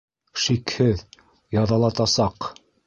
[0.45, 1.05] Шикһеҙ,
[1.61, 2.55] яҙалатасаҡ!